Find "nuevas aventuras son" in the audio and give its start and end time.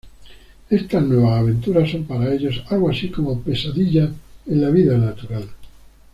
1.03-2.05